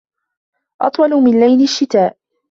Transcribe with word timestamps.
أطول 0.81 1.09
من 1.09 1.39
ليل 1.39 1.63
الشتاء 1.63 2.17